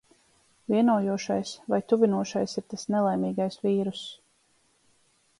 Vienojošais 0.71 1.49
vai 1.73 1.79
tuvinošais 1.91 2.55
ir 2.61 2.65
tas 2.73 2.85
nelaimīgais 2.95 3.59
vīruss. 3.67 4.07